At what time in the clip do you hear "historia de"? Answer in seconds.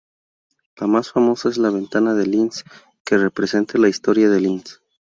3.87-4.41